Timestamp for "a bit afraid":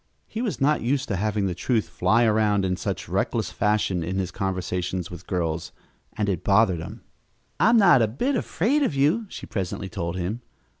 8.01-8.81